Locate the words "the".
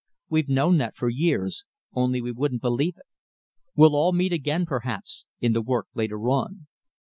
5.53-5.61